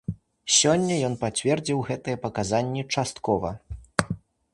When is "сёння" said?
0.59-0.95